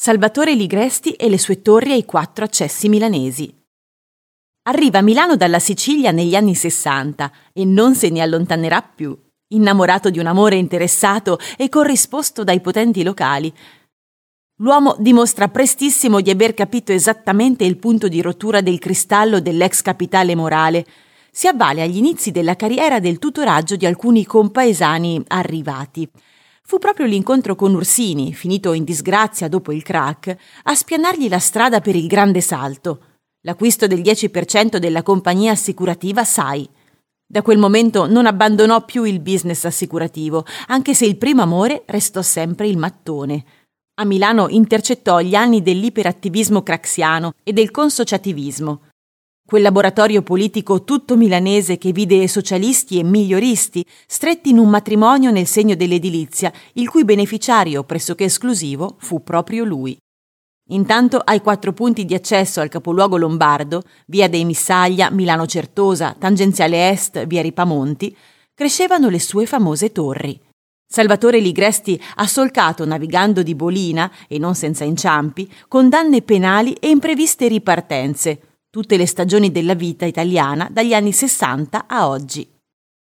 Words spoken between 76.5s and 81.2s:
e impreviste ripartenze, tutte le stagioni della vita italiana dagli anni